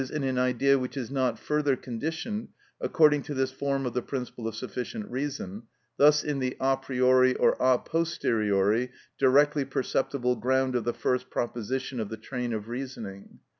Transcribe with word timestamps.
_,in 0.11 0.23
an 0.23 0.39
idea 0.39 0.79
which 0.79 0.97
is 0.97 1.11
not 1.11 1.37
further 1.37 1.75
conditioned 1.75 2.47
according 2.79 3.21
to 3.21 3.35
this 3.35 3.51
form 3.51 3.85
of 3.85 3.93
the 3.93 4.01
principle 4.01 4.47
of 4.47 4.55
sufficient 4.55 5.07
reason, 5.11 5.61
thus 5.97 6.23
in 6.23 6.39
the 6.39 6.57
a 6.59 6.75
priori 6.75 7.35
or 7.35 7.55
a 7.59 7.77
posteriori 7.77 8.89
directly 9.19 9.63
perceptible 9.63 10.35
ground 10.35 10.75
of 10.75 10.85
the 10.85 10.91
first 10.93 11.29
proposition 11.29 11.99
of 11.99 12.09
the 12.09 12.17
train 12.17 12.51
of 12.51 12.67
reasoning. 12.67 13.37